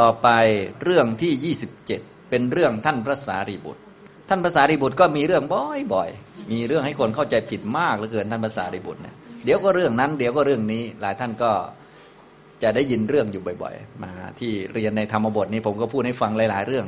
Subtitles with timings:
[0.00, 0.28] ต่อไป
[0.84, 1.54] เรื่องที่
[1.86, 3.82] 27 เป็นเรื่องท่านพระสารีบุตร
[4.28, 5.44] ท่านพระสารีบุตรก็มีเรื่อง
[5.94, 11.50] บ่อยๆ มีเรื่องให้คนเข้าใจผิดมากเหลือเกินท่านพระสารีบุตรเนี่ยเดี๋ยวก็เรื่องนั้นเดี๋ยวก็เรื่องนี้หลายท่านก็
[12.62, 16.86] จะได้ยินเรื่องอยู่บ่อย ๆ มาที่เรียนในธรรมบทนี้ผมก็พูดให้ฟังหลาย ๆ เรื่อง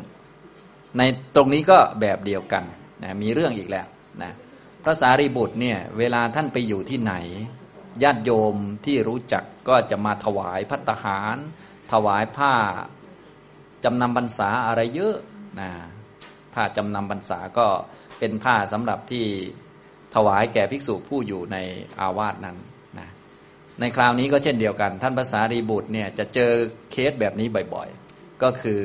[0.98, 1.02] ใน
[1.36, 2.64] ตรงนี้ก็แบบเดียวกัน
[3.02, 3.86] นะมีเรื่องอีกแล้ว
[4.22, 4.32] นะ
[4.84, 7.14] พระสารีบุตรเนี่ยเวลาท่านไปอยู่ที่ไหน
[8.02, 8.56] ญาติโยม
[8.86, 11.36] ที่รู้จักก็จะมาถวายพัตหาร
[11.92, 12.54] ถวายผ้า
[13.84, 15.16] จำนำบรรษาอะไรเยอะ
[15.60, 15.70] นะ
[16.54, 17.66] ผ้าจำนำบรรษาก็
[18.18, 19.24] เป็นผ้าสำหรับที่
[20.14, 21.56] ถวายแก่ภิกษุผู้อยู่ใน
[22.00, 22.56] อาวาสนั้น
[22.98, 23.08] นะ
[23.80, 26.52] ในคราวนี้ก็เช่นเดียวกัน ท่านภาษารีบุตรเนี่ยจะเจอ
[26.90, 28.80] เคสแบบนี้บ่อยๆ ก็คือ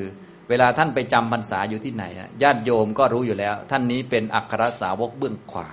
[0.49, 2.03] เวลาท่านไปจำพรรษาอยู่ที่ไหน
[2.43, 5.69] ญาติโยมก็รู้อยู่แล้ว ท่านนี้เป็นอัครสาวกเบื้องขวา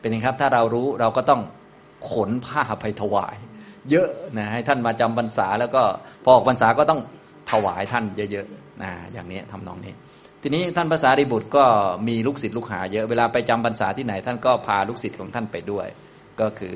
[0.00, 1.42] เป็นไงครับถ้าเรารู้เราก็ต้อง
[2.10, 3.36] ขนผ้าไปถวาย
[3.90, 5.82] เยอะนะให้ท่านมาจำพรรษาแล้วก็
[6.24, 7.00] พอออกพรรษาก็ต้อง
[7.50, 9.94] ถวายท่านเยอะๆนะอย่างนี้ทำนองนี้
[10.42, 11.64] ทีนี้ท่านภาษาริบุตรก็
[12.08, 15.86] มีลูกศิษย์ลูกหาเยอะเวลาไปจำพรรษาที่ไหน ท่านก็พาลูกศิษย์ของท่านไปด้วย
[16.40, 16.74] ก็คือ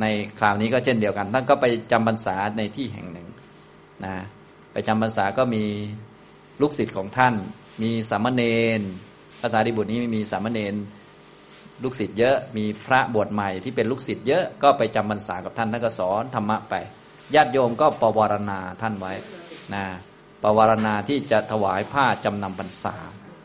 [0.00, 0.06] ใน
[0.38, 3.28] คราวนี้ก็เช่นเดียวกัน ท่านก็ไปจำพรรษาในที่แห่งหนึ่ง
[4.04, 4.14] นะ
[4.72, 5.64] ไปจำพรรษาก็มี
[6.60, 7.34] ลูกศิษย์ของท่าน
[7.82, 8.42] มีสามเณ
[8.78, 8.80] ร
[9.42, 10.74] ภาษาริบุตรนี้มีสามเณร
[11.82, 16.74] ลูกศิษย์เยอะมีพระบวชใหม่ที่เป็นลูกศิษย์เยอะก็ไปจำพรรษากับท่านท่านก็สอนธรรมะไป
[17.34, 19.12] ญาติโยมก็ปวารณาท่านไว้
[19.74, 19.84] นะ
[20.42, 22.96] ปวารณาที่จะถวายผ้าจำนำพรรษา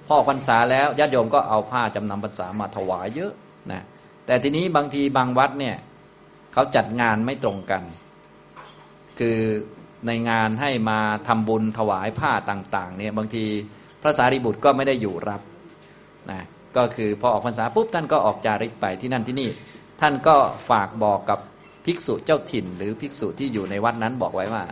[0.08, 3.34] พอพรรษาแล้วญาติโยมก็เอาผ้าจำนำพรรษามาถวายเยอะ
[3.72, 3.82] นะ
[4.26, 5.76] แต่ทีนี้บางทีบางวัดเนี่ย
[6.54, 7.84] เขาจัดงานไม่ตรงกัน
[9.20, 9.40] คือ
[10.08, 13.46] ในงานให้มาทำบุญถวายผ้าต่างๆเนี่ยบางที
[14.02, 15.42] พระสารีบุตรก็ไม่ได้อยู่รับ
[16.32, 16.42] นะ
[16.78, 19.50] ก็คือพอออกพรรษาปุ๊บท่านก็ออกจาริกไปที่นั่นที่นี่
[20.02, 20.36] ท่านก็
[20.70, 21.40] ฝากบอกกับ
[21.86, 24.64] ภิกษุเจ้าถิ่น หรือภิกษุที่อยู่ในวัดนั้นบอกไว้ว่า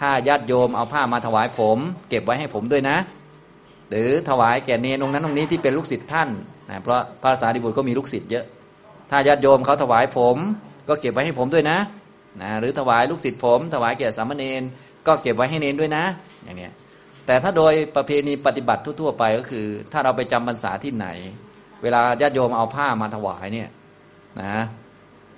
[0.00, 2.96] ถ้าญาติโยมเอาผ้ามาถวายผม เก็บไว้ให้ผมด้วยนะ
[3.90, 6.28] หรือถวายแก่เนรองนั้นองนี้ที่เป็นลูกศิษย์ท่าน
[6.70, 8.44] นะเพราะพระสารีบุตรก็มีลูกศิษย์เยอะ
[9.10, 10.36] ถ้าญาติโยมเขาถวายผม
[10.88, 11.78] ก็เก็บไว้ให้ผมด้วยนะ
[12.42, 14.62] นะหรือถวายลูกศิษย์ผม ถวายแก่สามเณร
[15.06, 16.04] ก็เก็บไว้ให้เนรด้วยนะ
[16.44, 16.72] อย่างเงี้ย
[17.26, 21.06] แต่ถ้าโดยประเพณีปฏิบัติทั่วๆไปก็คือ ถ้าเราไปจำพรรษาที่ไหน
[21.82, 23.68] เวลาญาติโยมเอาผ้ามาถวายเนี่ย
[24.42, 24.54] นะ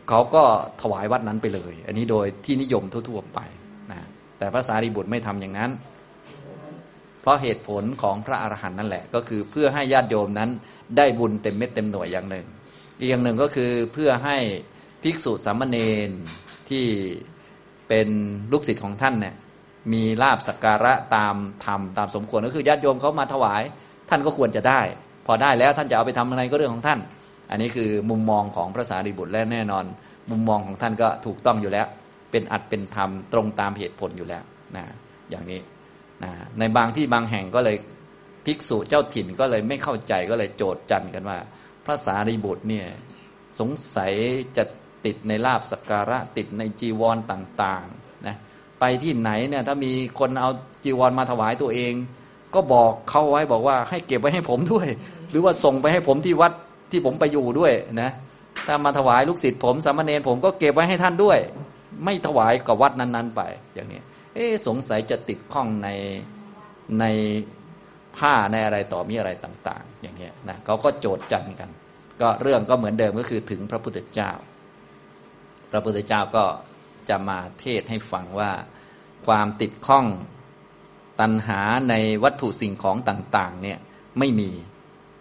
[0.09, 0.43] เขาก็
[0.83, 3.41] ถวายวัดนั้นไปเลย อันนี้โดยที่นิยมทั่วๆไป
[4.41, 5.71] แต่พระสารีบุตรไม่ทำอย่างนั้น
[7.21, 10.51] เพราะเหตุผลของพระอรหันต์นั่นแหละ ก็คือเพื่อให้ญาติโยมนั้น
[10.97, 12.47] ได้บุญเต็มเม็ดเต็มหน่วยอย่างหนึ่ง
[12.99, 14.37] อีกอย่างหนึ่งก็คือเพื่อให้
[15.03, 15.77] ภิกษุสามเณ
[16.09, 16.11] ร
[16.71, 16.87] ที่
[17.89, 18.09] เป็น
[18.53, 19.35] ลูกศิษย์ของท่านเนี่ย
[19.93, 23.63] มีลาบสักการะตามธรรมตามสมควรก็คือญาติโยมเขามาถวาย
[24.11, 24.81] ท่านก็ควรจะได้
[25.27, 27.01] พอได้แล้วท่านจะเอาไปทำอะไรก็เรื่องของท่าน
[27.51, 29.85] อันนี้คือมุมมองของพระสารีบุตรและแน่นอน
[30.31, 31.87] มุมมองของท่านก็ถูกต้องอยู่แล้ว
[32.31, 34.45] เป็นอัดเป็นธรรมตรงตามเหตุผลอยู่แล้ว
[34.77, 34.85] นะ
[35.31, 35.61] อย่างนี้
[36.25, 37.77] นะในบางที่บางแห่งก็เลย
[38.47, 41.39] ภิกษุเจ้าถิ่นก็เลยไม่เข้าใจก็เลยโจดจันกันว่า
[41.85, 42.87] พระสารีบุตรเนี่ย
[43.61, 44.13] สงสัย
[44.57, 44.65] จะ
[45.05, 48.37] ติดในลาบสักการะติดในจีวรต่างๆนะ
[48.81, 50.51] ไปที่ไหนเนี่ยถ้ามีคนเอา
[50.85, 51.93] จีวรมาถวายตัวเอง
[52.55, 54.87] ก็บอกเขาไว้บอกว่าให้เก็บไว้ให้ผมด้วย
[55.31, 56.53] หรือว่าส่งไปให้ผมที่วัด
[56.91, 58.11] ที่ผมไปอยู่ด้วยนะ
[58.67, 61.39] ถ้ามาถวายลูกศิษย์ผมสามเณรผมก็เก็บไว้ให้ท่านด้วย
[62.05, 63.43] ไม่ถวายกับวัดนั้น ๆ ไป
[63.75, 64.01] อย่างนี้
[64.35, 65.89] เอ๊สงสัยจะติดข้องใน
[67.01, 67.05] ใน
[68.17, 71.71] ผ้าในอะไรต่อมีอะไรต่าง ๆ อย่างเงี้ยนะเขาก็โจดจันกัน
[72.21, 74.31] ก็เรื่องก็เหมือนเดิมก็คือถึงพระพุทธเจ้า
[75.71, 76.45] พระพุทธเจ้าก็
[77.09, 78.51] จะมาเทศให้ฟังว่า
[79.27, 80.07] ความติดข้อง
[81.21, 81.61] ตัณหา
[81.91, 81.95] ใน
[82.25, 83.79] วัตถุสิ่งของต่างๆเนี่ย
[84.19, 84.51] ไม่มี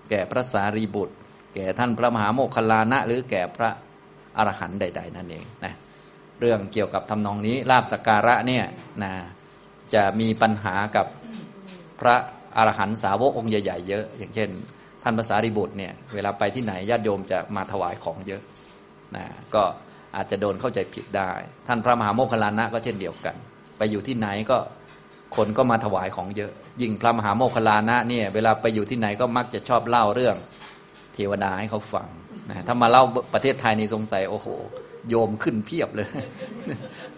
[0.09, 1.15] แก่พระสารีบุตร
[1.55, 3.69] แก่ท่านพระมหาโมคคลานะ หรือแก่พระ
[4.37, 5.73] อรหันต์ใด ๆ นั่นเองนะ
[6.39, 8.65] เรื่องเกี่ยวกับทำนองนี้ลาบสการะเนี่ย
[9.03, 9.13] นะ
[9.93, 11.07] จะมีปัญหากับ
[11.99, 12.15] พระ
[12.57, 14.49] อรหันต์สาวกองค์ใหญ่ๆเยอะ อย่างเช่น
[15.03, 18.41] ท่านพระสารีบุตรเนี่ยเวลาไปที่ไหนญาติโยมจะมาถวายของเยอะ
[19.15, 19.63] นะก็
[20.15, 21.31] อาจจะโดนเข้าใจผิดได้
[21.67, 23.35] ท่านพระมหาโมคคลานะก็เช่นเดียวกัน
[23.77, 24.57] ไปอยู่ที่ไหนก็
[25.35, 26.51] คนก็มาถวายของเยอะ
[26.81, 30.35] ยิ่งพระมหาโมคคลานะเนี่ยเวลาไปอยู่ที่ไหนก็มักจะชอบเล่าเรื่อง
[31.13, 32.07] เทวดาให้เขาฟัง
[32.49, 33.03] นะถ้ามาเล่า
[33.33, 34.47] ประเทศไทยนี่สงสัยโอ้โห
[35.09, 36.07] โยมขึ้นเพียบเลย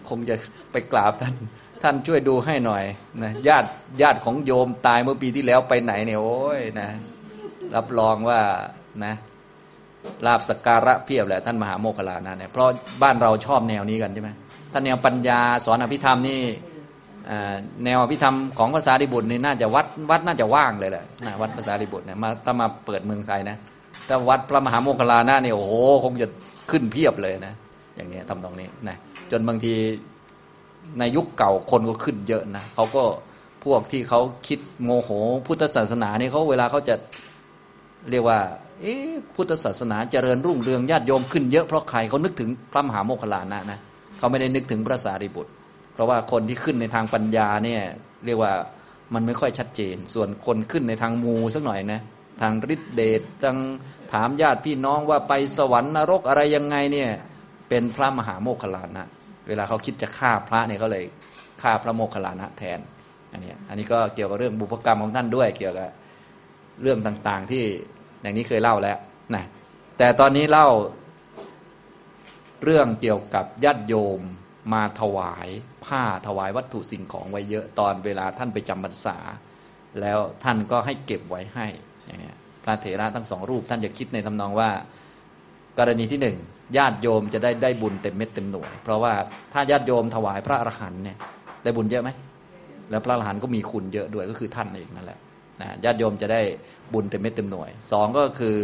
[0.08, 0.34] คงจะ
[0.72, 1.34] ไปกราบท่าน
[1.82, 2.84] ท่านช่วยดูให้หน่อย
[3.22, 3.68] นะญาติ
[4.02, 6.88] ญาติของโยมตายเมื่อปีที่แล้วไปไหนเนี่ยโอ้ยนะ
[7.74, 8.40] รับรองว่า
[9.04, 9.14] นะ
[10.26, 12.66] ลาบสการะเพียบแหละท่านมหาโมคคลานะเนี่ยเพราะ
[13.02, 14.30] บ้านเราชอบแนวนี้กันใช่ไหม
[14.72, 16.40] ท่านแนวปัญญาสอนอภิธรรมนี่
[17.84, 23.56] แนวอภิธรรมของภาษาดิบุตรนี่น่าจะวัดวัดน่าจะว่างเลยแหละนะวัดภาษาดิบุตรเนี่ยมาถ้ามาเปิดเมืองไทยนะ
[24.08, 25.72] ถ้าวัดพระมหาโมคคลานะเนี่ยโอ้โห
[26.04, 26.28] คงจะ
[26.70, 27.54] ขึ้นเพียบเลยนะ
[27.96, 28.96] อย่างเงี้ยทำตรงนี้นะ
[29.30, 29.74] จนบางที
[30.98, 33.02] ในยุคเก่าคนก็ขึ้นเยอะนะเขาก็
[33.64, 35.10] พวกที่เขาคิดโมโห
[35.46, 36.94] พุทธศาสนาเนี่ยเขาเวลาเขาจะ
[38.10, 38.38] เรียกว่า
[38.80, 38.94] เอ๊
[39.34, 43.78] พุทธศาสนาเจริญรุ่งเรืองญาติโยมขึ้นเยอะเพราะใครเขานึกถึงพระมหาโมคคลลานะนะ
[44.18, 45.52] เขาไม่ได้นึกถึงพระสารีบุตร
[45.94, 47.82] เพราะว่าคนที่ขึ้นในทางปัญญาเนี่ย
[48.26, 48.52] เรียกว่า
[49.14, 52.00] มันไม่ค่อยชัดเจน ส่วนคนขึ้นในทางมูสักหน่อยนะ
[52.40, 53.56] ทางฤทธิเดชทาง
[54.12, 57.10] ถามญาติพี่น้องว่าไปสวรรค์นรกอะไรยังไงเนี่ย
[57.74, 59.06] เป็นพระมหาโมคคลานะ
[59.48, 61.04] เวลาเขาคิดจะฆ่าพระเนี่ยเขาเลย
[61.62, 62.80] ฆ่าพระโมคคลานะแทน
[63.32, 65.90] อันนี้อันนี้ก็เกี่ยวกับเรื่องบุพกรรมของท่านด้วย เกี่ยวกับ
[66.82, 67.64] เรื่องต่างๆที่
[68.22, 68.98] อย่างนี้เคยเล่าแล้ว
[69.34, 69.44] นะ
[69.98, 70.68] แต่ตอนนี้เล่า
[72.64, 74.20] เรื่องเกี่ยวกับญาติโยม
[74.72, 75.48] มาถวาย
[75.84, 79.16] ผ้าถวายวัตถุสิ่งของไว้เยอะตอนเวลาท่านไปจำพรรษา
[80.00, 81.66] แล้วท่านก็ให้เก็บไว้ให้
[82.06, 84.70] อย่างเงี้ยพระเถระทั้งสองรูปท่านจะคิดในทำนองว่า
[85.78, 86.38] กรณีที่หนึ่ง
[86.76, 89.12] ญาติโยมจะได้ได้บุญเต็มเม็ดเต็มหน่วย เพราะว่า
[89.52, 91.16] ถ้าญาติโยมถวายพระอรหันต์เนี่ย
[91.64, 92.10] ได้บุญเยอะไหม
[92.90, 95.18] แล้วพระอรหันต์ก็มีคุณเยอะด้วยก็คือท่านเองนั่นแหละ
[95.60, 96.40] นะญาติโยมจะได้
[96.92, 98.56] บุญเต็มเม็ดเต็มหน่วยสองก็คือ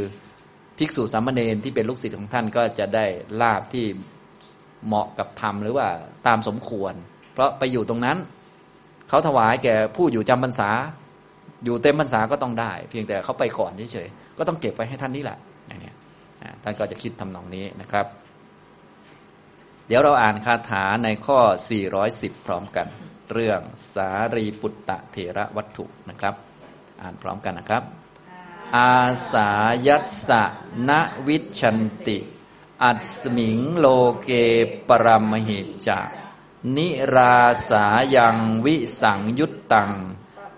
[0.79, 3.05] ภิกษุสามเณรที่เป็นลูกศิษย์ของท่านก็จะได้
[3.41, 3.87] ลาบที่
[4.87, 5.87] เหมาะกับธรรมหรือว่า
[6.27, 6.95] ตามสมควร
[7.33, 8.19] เพราะไปอยู่ตรงนั้น
[9.09, 10.71] เขาถวายแก่ผู้อยู่จำพรรษา
[11.65, 15.39] อยู่เต็มพรรษาก็ต้องได้ เพียงแต่เขาไปก่อนเฉยๆก็ต้องเก็บไว้ให้ท่านนี่แหละ
[16.63, 18.07] ท่านก็จะคิดทำนองนี้นะครับ
[19.87, 21.39] เดี๋ยวเราอ่านคาถาในข้อ
[21.93, 22.87] 410 พร้อมกัน
[23.33, 23.61] เรื่อง
[23.95, 26.35] สารีปุตตะเถระวัตถุนะครับ
[27.03, 27.83] อ่านพร้อมกันนะครับ
[28.77, 28.97] อา
[29.33, 29.51] สา
[29.87, 30.43] ยัสะ
[30.89, 30.91] น
[31.27, 32.19] วิชันติ
[32.85, 33.87] อัสมิงโล
[34.23, 34.31] เก
[34.89, 36.01] ปรมหิจา
[36.77, 37.37] นิรา
[37.71, 37.85] สา
[38.15, 39.93] ยังวิสังยุตตัง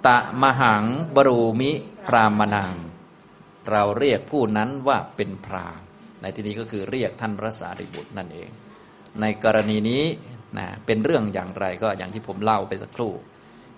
[0.06, 0.84] ตะมหัง
[1.14, 1.72] บรูมิ
[2.06, 2.72] พรามนัง
[3.70, 5.80] เราเรียกผู้นั้นว่าเป็นพราม
[6.20, 8.50] ในที่นี้ก็คือเรียกท่านพระสารีบุตรนั่นเอง
[9.20, 10.04] ในกรณีนี้
[10.58, 13.12] นะเป็นเรื่องอย่างไรก็อย่างที่ผมเล่าไปสักครู่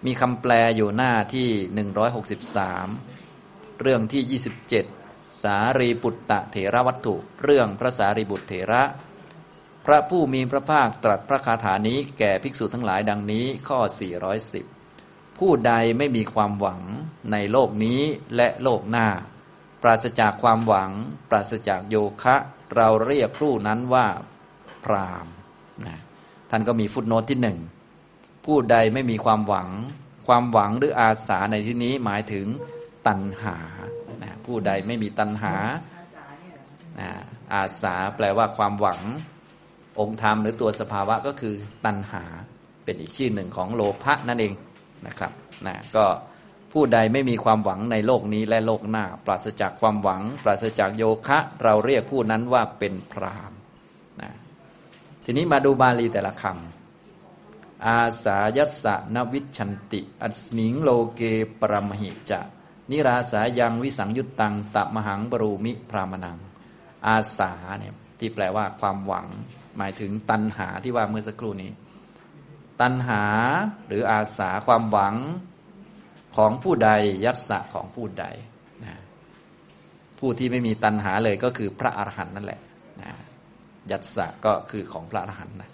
[0.06, 1.48] มีคำแปลอยู่หน้าที่
[2.84, 4.40] 163 เรื่องที่
[4.94, 8.82] 27 สารีปุตตะเถระวัตถุ เรื่องพระสารีบุตรเถระ
[9.86, 13.78] พระผู้มีพระภาคตรัสพระคาถานี้แก่ภิกษุทั้งหลายดังนี้ข้อ
[14.60, 16.80] 410 ผู้ใดไม่มีความหวัง
[17.32, 18.00] ในโลกนี้
[18.36, 19.08] และโลกหน้า
[19.82, 20.90] ปราศจากความหวัง
[21.30, 22.36] ปราศจากโยคะ
[22.76, 24.06] เราเรียกผู้นั้นว่า
[24.84, 25.26] พราม
[25.86, 25.98] นะ
[26.50, 27.58] ท่านก็มีฟุตโนตที่หนึ่ง
[28.46, 29.68] ผู้ใดไม่มีความหวัง
[30.26, 32.46] ความหวังหรืออาสาในที่นี้หมายถึง
[33.06, 33.56] ตัณหา
[34.22, 35.54] นะผู้ใดไม่มีตัณหา
[37.00, 37.10] นะ
[37.54, 39.00] อาสาแปลว่าความหวัง
[40.00, 42.24] องค์ธรรมหรือตัวสภาวะก็คือตัณหา
[42.84, 44.54] เป็นอีกชื่อหนึ่งของโลภะนั่นเอง
[45.06, 45.32] นะครับ
[45.66, 46.04] นะก็
[46.72, 53.52] ผู้ใดไม่มีความหวังในโลกนี้และโลกหน้า ปราศจากความหวัง ปราศจากโยคะ เราเรียกผู้นั้นว่าเป็นพราม
[54.20, 54.32] นะ
[55.24, 61.20] ทีนี้มาดูบาลีแต่ละคำอาสายัสะนวิชันติ อัสมิงโลเก
[61.60, 62.40] ปรมหิจะ
[62.90, 66.38] นิราสายังวิสังยุตตังตะมหังบรูมิพรามนัง
[67.06, 69.26] อาสาเนี่ยที่แปลว่าความหวัง
[69.76, 71.70] หมายถึงตัณหาที่ว่าเมื่อสักครู่นี้
[72.80, 73.22] ตัณหา
[73.88, 75.14] หรืออาสาความหวัง
[76.36, 76.90] ของผู้ใด
[77.24, 78.24] ยัตสะของผู้ใด
[78.84, 78.94] นะ
[80.18, 82.60] ผู้ที่ไม่มีตัณหาเลยก็คือพระอรหันต์นั่นแหละ
[83.02, 83.12] นะ
[83.90, 85.70] ยัสสะก็คือของพระอรหันต์นะ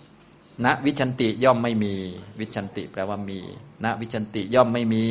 [0.65, 1.95] นะ วิชชันติย่อมไม่มี
[2.41, 3.39] วิชชันติแปลว่ามี
[3.85, 5.05] นะ วิชชันติย่อมไม่มี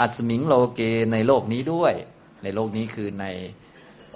[0.00, 0.80] อัสมิงโลเก
[1.12, 1.94] ในโลกนี้ด้วย
[2.42, 3.26] ในโลกนี้คือใน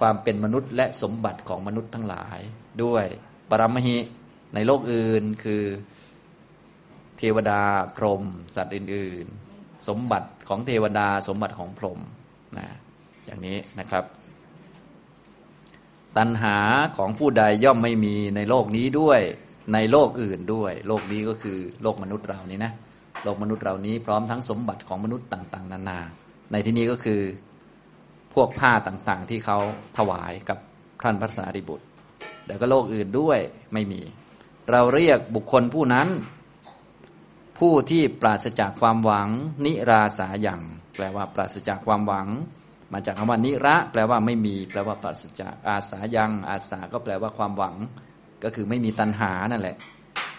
[0.00, 2.38] ความเป็นมนุษย์และสมบัติของมนุษย์ทั้งหลาย
[2.83, 3.07] ด้วย
[3.50, 3.97] ปรัมหิ
[4.55, 5.62] ในโลกอื่นคือ
[7.19, 7.62] เทวดา
[7.97, 8.23] พรหม
[8.57, 9.26] สัตว์อื่น
[9.88, 12.00] สมบัติของเทวดาสมบัติของพรหม
[12.58, 12.66] นะ
[13.26, 14.04] อย่างนี้นะครับ
[16.16, 16.56] ตัณหา
[16.96, 19.20] ของผู้ใดย่อมไม่มีในโลกนี้ด้วย
[19.75, 22.72] ในโลกอื่นด้วย โลกนี้ก็คือโลกมนุษย์เรานี้นะ
[23.25, 25.99] โลกมนุษย์เรานี้พร้อมทั้งสมบัติของมนุษย์ต่าง ๆ นานา
[26.52, 27.20] ในที่นี้ก็คือ
[28.34, 29.58] พวกผ้าต่างๆ ที่เขา
[29.99, 30.58] ถวายกับ
[31.02, 31.87] ท่านพระสารีบุตร
[32.46, 33.38] แต่ก็โลกอื่นด้วย
[33.72, 34.00] ไม่มี
[34.70, 36.08] เราเรียกบุคคลผู้นั้น
[37.61, 39.29] ผู้ที่ปราศจากความหวัง
[39.64, 40.61] นิราสาอย่าง
[40.97, 42.29] แปลว่าปราศจากความหวัง
[42.93, 47.76] มาจากคำว่านิระ แปลว่าไม่มี แปลว่าปราศจากอาสายังอาสาก็แปลว่าความหวัง
[48.43, 49.76] ก็คือไม่มีตัณหานั่นแหละ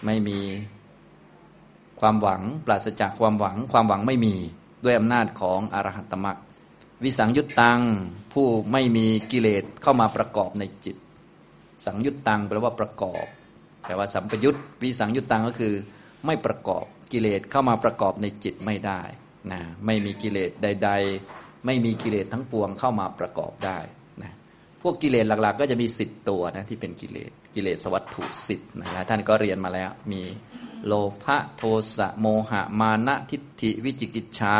[0.06, 0.38] ไม่มี
[2.00, 4.34] ความหวัง ปราศจากความหวัง ความหวังไม่มี
[4.84, 6.38] ด้วยอำนาจของอรหัตตมรรค
[7.02, 7.80] วิสังยุตตัง
[8.32, 10.96] ผู้ไม่มีกิเลสเข้ามาประกอบในจิต
[11.84, 13.24] สังยุตตังแปลว่าประกอบ
[13.82, 15.74] แปลว่าสัมปยุตวิสังยุตตังก็คือ
[16.26, 19.00] ไม่ประกอบกิเลสเข้ามาประกอบในจิตไม่ได้
[19.52, 20.90] นะไม่มีกิเลสใด
[21.28, 23.78] ๆ ไม่มีกิเลสทั้งปวงเข้ามาประกอบได้
[24.22, 24.32] นะ
[24.82, 30.22] พวกกิเลสหลักๆ ก็จะมีสิบตัวนะที่เป็นกิเลสกิเลสวัตถุสิบนะท่านก็เรียนมาแล้วมี
[30.86, 31.62] โลภะโท
[31.96, 34.56] สะโมหะมานะทิฏฐิวิจิกิจฉา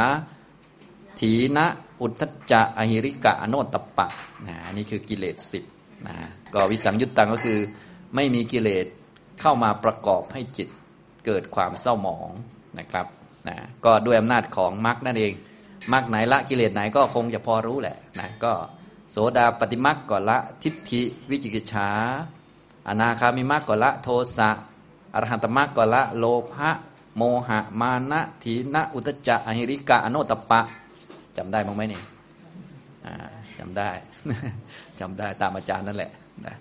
[1.20, 1.66] ถีนะ
[2.00, 4.08] อุทธจะอหิริกะอโนตปะ
[4.46, 5.64] นะนี่คือกิเลสสิบ
[6.06, 6.14] นะ
[6.54, 7.58] ก็วิสังยุตตังก็คือ
[8.14, 8.86] ไม่มีกิเลส
[9.40, 10.68] เข้ามาประกอบให้จิต
[11.26, 12.30] เกิดความเศร้าหมอง
[12.78, 13.06] นะครับ
[13.48, 15.32] นะก็ด้วยอำนาจของมรรคนั่นเอง
[15.92, 18.52] มรรคไหนละกิเลสไหนก็คงจะพอรู้แหละนะก็
[19.10, 21.88] โสดาปฏิมรรคก่อนละทิฏฐิวิจิกิจฉา
[22.88, 24.50] อนาคามิมรรคก่อนละโทสะ
[25.14, 26.70] อรหันตมรรคก่อนละโลภะ
[27.16, 30.60] โมหะมานะทีนะอุตจะอหิริกะอโนตปะ
[31.36, 32.04] จำได้บ้างไหมเนี่ย
[33.58, 33.90] จำได้
[35.00, 36.10] จำได้ตามอาจารย์นั่นแหละ
[36.46, 36.52] นี่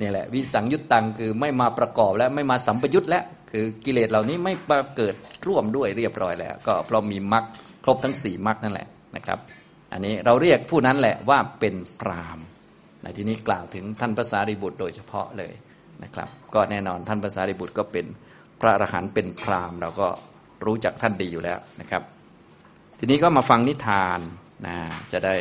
[0.00, 5.14] นี่แหละวิสังยุตตังคือไม่มาประกอบและไม่มาสัมปยุตแล้วคือกิเลสเหล่านี้ไม่มาเกิด
[5.46, 7.44] ร่วมด้วยเรียบร้อยแล้ว ก็เพราะมีมรรค
[7.84, 9.38] ครบทั้งสี่มรรคนั่นแหละนะครับ
[9.92, 12.38] อันนี้เราเรียกผู้นั้นแหละว่าเป็นพราม
[13.02, 15.52] ในที่นี้กล่าวถึงท่านภาษาริบุตรโดยเฉพาะเลย
[16.04, 18.06] นะครับ ก็แน่นอนท่านภาษาริบุตรก็เป็น
[18.60, 20.08] พระอรหันต์เป็นพรามเราก็
[20.66, 22.02] รู้จักท่านดีอยู่แล้วนะครับ
[22.98, 24.18] ทีนี้ก็มาฟังนิทาน
[24.66, 24.76] นะ
[25.12, 25.34] จะได้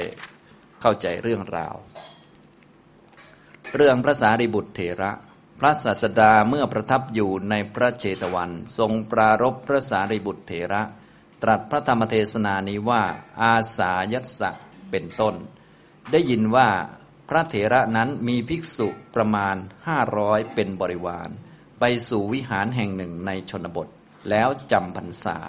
[0.82, 1.76] เข้าใจเรื่องราว
[3.76, 5.12] เรื่องพระสารีบุตรเถระ
[5.60, 10.82] พระศาสดาเมื่อประทับอยู่ในพระเจตวัน ทรงปรารบพระสารีบุตรเถระ
[11.44, 13.04] ตรัสพระธรรมเทศนานี้ว่า
[13.42, 14.52] อาสายัสสะ
[14.92, 15.36] เป็นต้น
[16.12, 16.70] ได้ยินว่า
[17.30, 19.56] พระเถระนั้นมีภิกษุประมาณ
[19.88, 21.30] ห้าร้อยเป็นบริวาร
[21.80, 23.88] ไปสู่วิหารแห่งหนึ่งในชนบท
[24.30, 25.40] แล้วจำพรรษา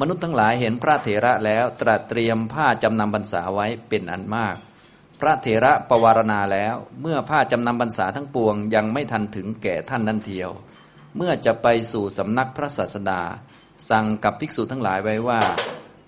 [0.00, 4.56] มนุษย์ทั้งหลายเห็นพระเถระแล้วตรัสเตรียมผ้าจำนำบรรษาไว้เป็นอันมาก
[5.20, 10.50] พระเถระปวารณาแล้ว เมื่อผ้าจำนำบรรษาทั้งปวงยังไม่ทันถึงแก่ท่านนั่นเทียว
[11.16, 13.22] เมื่อจะไปสู่สำนักพระศาสดา
[13.90, 15.40] สั่งกับภิกษุทั้งหลายไว้ว่า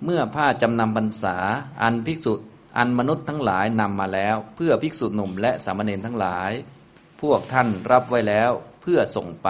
[0.05, 1.37] เมื่อผ้าจำนำบรรษา
[1.83, 2.35] อันภิกษุ
[2.79, 6.51] อันมนุษย์ทั้งหลายนำมาแล้ว เพื่อภิกษุหนุ่มและสามเณรทั้งหลาย
[7.21, 8.51] พวกท่านรับไว้แล้ว
[8.83, 9.49] เพื่อส่งไป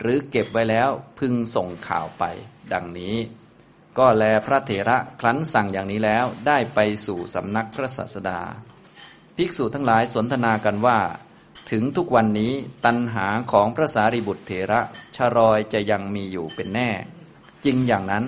[0.00, 2.24] หรือเก็บไว้แล้วพึงส่งข่าวไป
[2.72, 3.16] ดังนี้
[3.98, 8.40] ก็แลพระเถระครั้นสั่งอย่างนี้แล้วได้ไปสู่สำนักพระศาสดา
[9.40, 10.98] ภิกษุทั้งหลายสนทนากันว่า
[11.70, 12.52] ถึงทุกวันนี้
[12.84, 14.80] ตัณหาของพระสารีบุตรเถระ
[15.16, 16.90] ชรอยจะยังมีอยู่เป็นแน่
[17.64, 18.24] จริงอย่างนั้น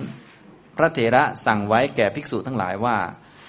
[0.77, 2.97] พระเถระสั่งไว้แก่ภิกษุทั้งหลายว่า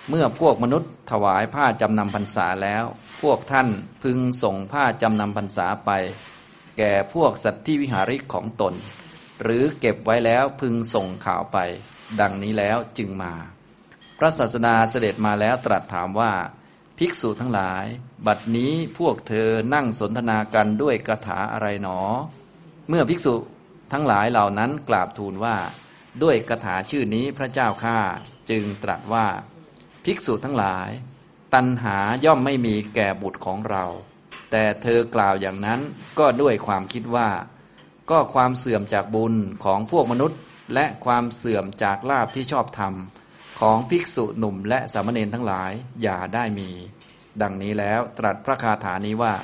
[0.09, 2.85] เมื่อพวกมนุษย์ถวายผ้าจำนำพรรษาแล้ว
[3.23, 3.69] พวกท่าน
[4.03, 5.91] พึงส่งผ้าจำนำพรรษาไป
[6.79, 8.75] แก่พวกสัตว์ที่วิหาริกของตน
[9.43, 11.59] หรือเก็บไว้แล้วพึงส่งข่าวไป
[12.21, 13.33] ดังนี้แล้วจึงมา
[14.19, 16.33] พระศาสดาเสด็จมาแล้วตรัสถามว่า
[17.05, 17.85] ภิกษุทั้งหลาย
[18.27, 21.99] บัดนี้พวกเธอนั่งสนทนากันด้วยคาถาอะไรหนอ
[22.89, 23.35] เมื่อภิกษุ
[23.93, 25.57] ทั้งหลายเหล่านั้นกราบทูลว่า
[26.23, 27.99] ด้วยคาถาชื่อนี้พระเจ้าข้า
[28.51, 29.27] จึงตรัสว่า
[30.05, 30.91] ภิกษุทั้งหลาย
[31.55, 33.85] ตัณหาย่อมไม่มีแก่บุตรของเรา
[34.51, 35.81] แต่เธอกล่าวอย่างนั้น
[36.19, 37.29] ก็ด้วยความคิดว่า
[38.11, 40.39] ก็ความเสื่อมจากบุญของพวกมนุษย์
[40.75, 42.95] และความเสื่อมจากลาบที่ชอบธรรม
[43.61, 46.71] ของภิกษุหนุ่มและสามเณรทั้งหลายอย่าได้มี
[47.43, 49.35] ดังนี้แล้วตรัสพระคาถานี้ว่า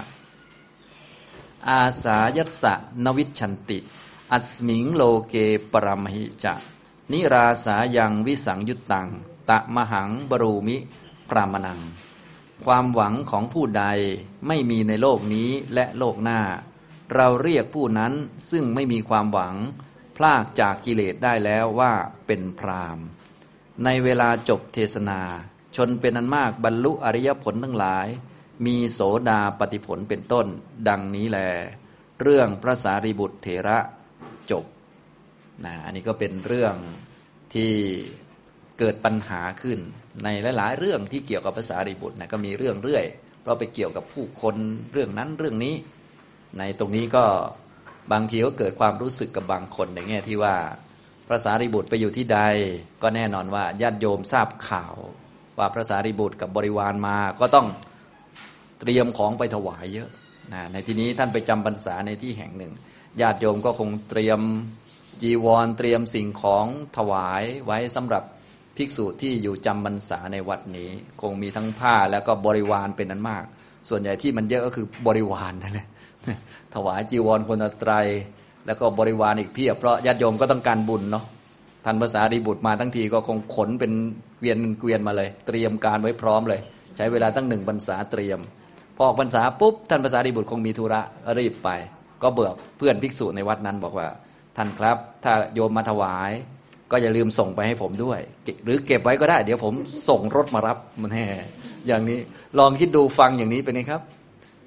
[1.68, 2.74] อาสายัสะ
[3.04, 3.78] นวิชันติ
[4.32, 5.34] อัสมิงโลเก
[5.72, 6.54] ปรมหิจะ
[7.12, 9.08] นิราสายังวิสังยุตตัง
[9.50, 10.76] ตะมหังบรูมิ
[11.30, 11.80] ปรามนัง
[12.64, 13.84] ความหวังของผู้ใด
[14.46, 16.40] ไม่มีในโลกนี้และโลกหน้า
[17.14, 18.12] เราเรียกผู้นั้น
[18.50, 19.54] ซึ่งไม่มีความหวัง
[20.16, 21.92] พลากจากกิเลสได้แล้วว่า
[22.26, 22.98] เป็นพราม
[23.84, 25.20] ในเวลาจบเทศนา
[25.76, 28.06] ชนเป็นอันมากบรรลุอริยผลทั้งหลาย
[28.66, 30.46] มีโสดาปฏิผลเป็นต้น
[30.88, 31.38] ดังนี้แล
[32.22, 33.78] เรื่องพระสารีบุตรเถระ
[34.50, 34.64] จบ
[35.64, 36.74] นะอันนี้ก็เป็นเรื่อง
[37.54, 37.72] ที่
[38.78, 39.78] เกิดปัญหาขึ้น
[40.24, 43.04] ในหลาย ๆ เรื่องที่เกี่ยวกับภาษารีบุตรนะก็มีเรื่องเรื่อย
[43.42, 44.56] เพราะไปเกี่ยวกับผู้คน
[44.92, 45.74] เรื่องนั้นเรื่องนี้
[46.58, 47.24] ในตรงนี้ก็
[48.12, 50.56] บางทีก็เกิดความรู้สึกกับบางคนในแง่ที่ว่า
[51.28, 52.40] พระสารีบุตรไปอยู่ที่ใด
[53.02, 54.94] ก็แน่นอนว่าญาติโยมทราบข่าว
[55.58, 57.66] ว่าพระสารีบุตรกับบริวารมาก็ต้อง
[58.80, 60.10] เตรียมของไปถวายเยอะ
[60.52, 62.72] นะในที่นี้ท่านไปจำพรรษาในที่แห่งหนึ่ง
[63.20, 64.40] ญาติโยมก็คงเตรียม
[65.22, 66.66] จีวรเตรียมสิ่งของ
[66.96, 68.22] ถวายไว้สำหรับ
[68.76, 73.44] ภิกษุที่อยู่จำพรรษาในวัดนี้ คงมีทั้งผ้าแล้วก็บริวารเป็นนั้นมาก
[73.88, 75.88] ส่วนใหญ่ที่มันเยอะก็คือบริวารนั่นแหละ
[76.74, 77.92] ถวายจีวรคนไตร
[78.68, 81.24] แล้วก็บริวารอีกเพียบเพราะญาติโยมก็ต้องการบุญเนาะ
[81.84, 83.92] ท่านภาษาดีบุตรมาทั้งทีก็คงขนเป็น
[84.38, 86.60] เกวียนเกวียนมาเลย เตรียมการไว้พร้อมเลย
[86.96, 88.38] ใช้เวลาตั้งหนึ่งพรรษาเตรียม
[88.96, 91.00] พอออกพรรษาปุ๊บท่านภาษาดีบุตรคงมีธุระ
[91.38, 91.68] รีบไป
[92.22, 94.06] ก็เบิกเพื่อนภิกษุในวัดนั้นบอกว่า
[94.56, 96.30] ท่านครับ ถ้าโยมมาถวาย
[96.90, 98.20] ก็อย่าลืมส่งไปให้ผมด้วย
[98.64, 99.74] หรือเก็บไว้ก็ได้ เดี๋ยวผม
[100.08, 101.26] ส่งรถมารับมันแห่
[101.86, 102.18] อย่างนี้
[102.58, 104.02] ลองคิดดูฟังอย่างนี้เป็นไงครับ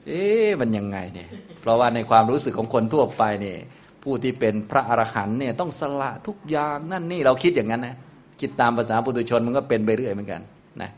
[0.07, 1.29] เอ๊ะมันยังไงเนี่ย
[1.61, 3.57] เพราะว่าในความรู้สึกของคนทั่วไปเนี่ย
[4.03, 7.95] ผู้ที่เป็นพระอรหันต์เนี่ยต้องสละทุกอย่างนั่นนี่เราคิดอย่างนั้นนะ
[8.41, 10.41] คิดตามภาษาปุถุชนมันก็เป็นไปเรื่อยเหมือนกัน
[10.81, 10.89] นะ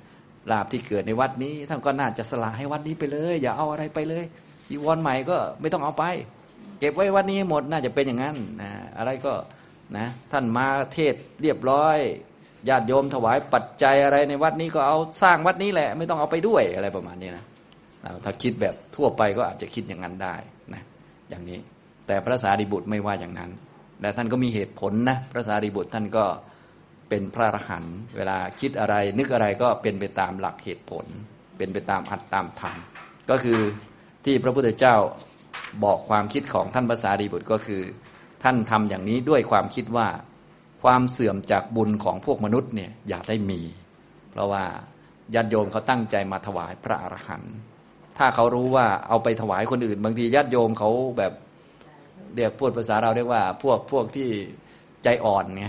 [0.51, 4.23] ลาบที่เกิดในวัดนี้ท่านก็น่าจะสละให้วัดนี้ไปเลย อย่าเอาอะไรไปเลย
[4.67, 6.03] จีวรใหม่ก็ไม่ต้องเอาไป
[6.79, 9.33] เก็บไว้วัดนี้หมดน่าจะเป็นอย่างนั้นนะอะไรก็
[9.97, 11.97] นะท่านมาเทศเรียบร้อย
[12.69, 17.43] ญาติโยมถวายปัจจัยอะไรในวัดนี้ก็เอาสร้างวัดนี้แหละ ไม่ต้องเอาไปด้วยอะไรประมาณนี้นะ
[18.25, 20.35] ถ้าคิดแบบทั่วไปก็อาจจะคิดอย่างนั้นได้
[20.73, 20.81] นะ
[21.29, 21.59] อย่างนี้
[22.07, 23.51] แต่พระสารีบุตรไม่ว่าอย่างนั้น
[24.01, 26.25] และท่านก็มีเหตุผลนะพระสารีบุตรท่านก็
[27.09, 31.05] เป็นพระอรหันต์เวลาคิดอะไร นึกอะไรก็เป็นไปตามหลักเหตุผล
[31.57, 32.75] เป็นไปตามอัตตามธรรม
[33.29, 33.59] ก็คือ
[34.25, 34.95] ที่พระพุทธเจ้า
[35.83, 37.81] บอกความคิดของท่านพระสารีบุตรก็คือ
[38.43, 40.07] ท่านทำอย่างนี้ด้วยความคิดว่า
[40.83, 43.61] ความเสื่อมจากบุญของพวกมนุษย์เนี่ยอย่าได้มี
[44.31, 44.63] เพราะว่า
[45.35, 47.53] ญาติโยมเขาตั้งใจมาถวายพระอรหันต์
[48.17, 51.33] ถ้าเขารู้ว่าเอาไปถวายคนอื่น บางทีญาติโยมเขาแบบ
[52.35, 54.29] เรียกพูดภาษาเราเรียกว่า พวกพวกที่
[55.03, 55.67] ใจอ่อนไง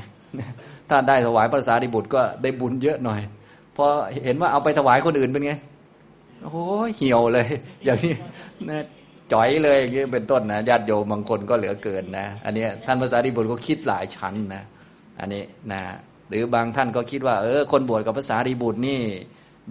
[0.91, 3.21] ถ้าได้ถวายภาษาดิบุตรก็ได้บุญเยอะหน่อย
[3.77, 3.85] พอ
[4.25, 5.53] เห็นว่าเอาไปถวายคนอื่นเป็นไง
[6.45, 7.47] โอ้ยเหี่ยวเลย
[7.85, 8.15] อย่างนี้
[8.69, 8.83] นะ
[9.33, 14.63] จ่อยเลยอย่างนี้เป็นต้นนะญาติโยมบางคนก็เหลือเกินนะ อันนี้ท่านภาษาดิบุตรก็คิดหลายชั้นนะ
[15.21, 15.43] อันนี้
[15.73, 15.83] นะ
[16.29, 19.01] หรือบางท่านก็คิดว่า เออ คนบวชกับภาษาดิบุตรนี่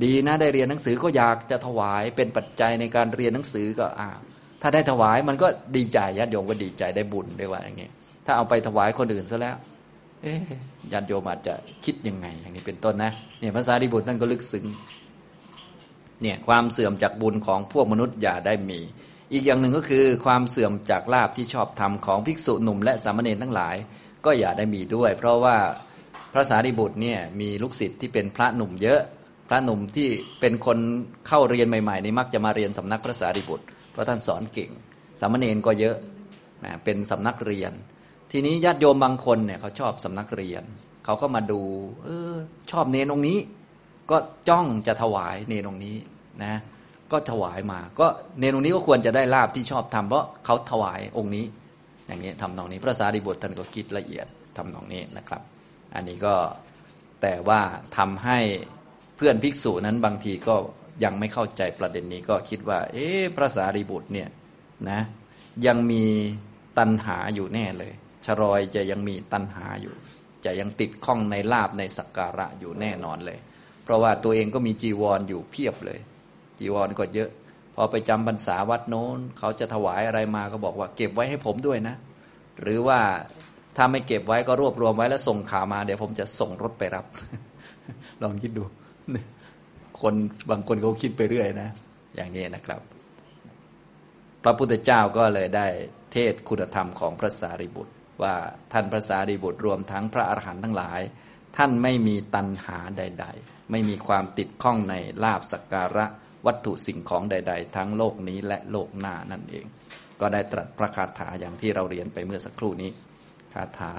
[0.03, 4.09] ดีนะได้เรียนหนังสือก็อยากจะถวายเป็นปัจจัยในการเรียนหนังสือก็อ่า
[4.63, 7.89] ถ้าได้ถวายมันก็ดีใจญาติโยมก็ดีใจได้บุญด้วยว่าอย่างนี้
[8.25, 9.55] ถ้าเอาไปถวายคนอื่นซะแล้ว
[10.23, 10.33] เอ๊
[10.91, 11.53] ญาติโยมอาจจะ
[11.85, 14.65] คิดยังไง อย่างนี้เป็นต้นนะเนี่ยภาษาดิบุตรท่านก็ลึกซึ้ง
[16.21, 18.79] เนี่ยความเสื่อมจากบุญของพวกมนุษย์อย่าได้มี
[19.33, 23.75] อีกอย่างหนึ่งก็คือความเสื่อมจากลาบที่ชอบทำของภิกษุหนุ่มและสามเณรทั้งหลาย
[24.25, 25.55] ก็อย่าได้มีด้วย เพราะว่า
[26.33, 29.01] พระสารีบุตรเนี่ยมีลูกศิษย์ที่เป็นพระหนุ่มเยอะ
[29.47, 30.07] พระหนุ่มที่
[30.39, 30.77] เป็นคน
[31.27, 34.71] เข้าเรียนใหม่ๆนี่มักจะมาเรียนสำนักพระสารีบุตร เพราะท่านสอนเก่ง
[35.19, 35.97] สามเณรก็เยอะ
[36.65, 37.71] นะเป็นสำนักเรียน
[38.31, 40.63] ทีนี้ญาติโยมบางคนเนี่ยเขาชอบสำนักเรียน
[41.05, 41.61] เขาก็มาดู
[42.03, 42.33] เออ
[42.71, 43.37] ชอบเนนองนี้
[44.11, 44.17] ก็
[44.49, 45.95] จ้องจะถวายเนนองนี้
[46.43, 46.55] นะ
[47.11, 48.07] ก็ถวายมา ก็
[48.39, 51.45] เนนองนี้ก็ควรจะได้ลาบที่ชอบทำเพราะเขาถวายองค์นี้
[52.07, 55.41] อย่างนี้ทำนองนี้ พระสารีบุตรท่านก็คิดละเอียดทำนองนี้นะครับ
[55.95, 56.35] อันนี้ก็
[57.21, 57.59] แต่ว่า
[57.97, 58.39] ทำให้
[59.15, 60.55] เพื่อนภิกษุนั้นบางทีก็
[61.03, 64.29] ยังไม่เข้าใจประเด็นนี้ก็คิดว่า เอ๊ะพระสารีบุตรเนี่ย
[64.89, 64.99] นะ
[65.67, 66.03] ยังมี
[66.77, 67.93] ตัณหาอยู่แน่เลย
[68.25, 69.93] ชรอยจะยังมีตัณหาอยู่
[70.45, 73.39] จะยังติดข้องในลาบในสักการะอยู่แน่นอนเลย
[73.83, 75.99] เพราะว่าตัวเองก็มีจีวรออยู่เพียบเลย
[76.59, 77.29] จีวรก็เยอะ
[77.75, 81.95] พอไปจำพรรษาวัดโน้น เขาจะถวายอะไรมาก็บอกว่า เก็บไว้ให้ผมด้วยนะ
[82.61, 82.99] หรือว่า
[83.77, 87.05] ถ้าไม่เก็บไว้ก็รวบรวมไว้แล้วส่งข่าวมา เดี๋ยวผมจะส่งรถไปรับ
[88.21, 88.63] ลองคิดดู
[90.03, 90.15] คน
[90.51, 91.69] บางคนเขาคิดไปเรื่อยนะ
[92.15, 92.81] อย่างนี้นะครับ
[94.43, 95.67] พระพุทธเจ้าก็เลยได้
[96.13, 98.35] เทศคุณธรรมของพระสารีบุตร ว่า
[98.73, 101.01] ท่านพระสารีบุตรรวมทั้งพระอรหันต์ทั้งหลาย
[101.57, 106.05] ท่านไม่มีตัณหาใด ๆ ไม่มีความติดข้องในลาบสักการะ
[106.45, 109.65] วัตถุสิ่งของใด ๆ ทั้งโลกนี้และโลกหน้านั่นเอง
[110.19, 112.91] ก็ได้ตรัสพระคาถาอย่างที่เราเรียนไปเมื่อสักครู่นี้
[113.53, 113.95] คาถา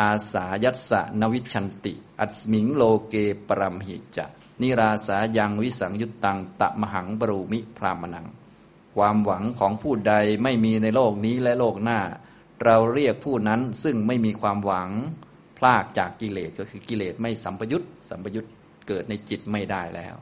[0.00, 3.14] อาสายัสสะนวิชันติ อัสมิงโลเก
[3.48, 4.26] ปรมหิจะ
[4.62, 8.26] นิราสายังวิสังยุตตังตะมหังบรูมิพรามนัง
[8.96, 12.00] ความหวังของผู้ใดไม่มีในโลกนี้และโลกหน้า
[12.64, 14.90] เราเรียกผู้นั้นซึ่งไม่มีความหวัง
[15.58, 18.46] พลากจากกิเลสก็คือกิเลสไม่สัมปยุตสัมปยุต
[18.88, 20.14] เกิดในจิตไม่ได้แล้ว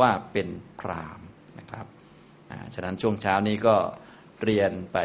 [0.00, 0.48] ว่าเป็น
[0.80, 1.20] พราม
[1.58, 1.86] นะครับ
[2.74, 3.76] ฉะนั้นช่วงเช้านี้ก็
[4.42, 4.98] เรียนไป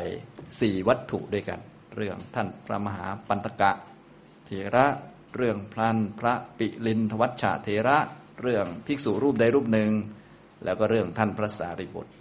[0.60, 1.60] สี่วัตถุด้วยกัน
[1.96, 3.72] เรื่องท่านพระมหาปันตกะ
[4.46, 4.86] เถระ
[5.36, 7.98] เรื่องพลันพระปิลินทวัชชะเถระ
[8.42, 9.92] เรื่องภิกษุรูปใดรูปหนึ่ง
[10.66, 12.12] แล้วก็เรื่องท่านพระสารีบุตร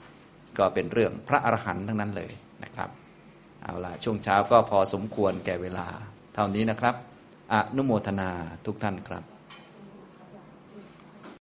[0.58, 2.32] ก็เป็นเรื่องพระอรหันต์ทั้งนั้นเลย
[2.64, 2.90] นะครับ
[3.62, 5.86] เอาละช่วงเช้าก็พอสมควรแก่เวลา
[6.34, 6.94] เท่านี้นะครับ
[7.52, 8.30] อนุโมทนา
[8.66, 9.24] ทุกท่านครับ